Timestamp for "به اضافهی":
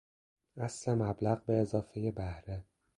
1.45-2.11